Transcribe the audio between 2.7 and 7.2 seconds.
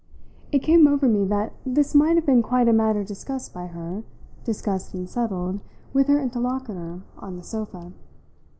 matter discussed by her, discussed and settled, with her interlocutor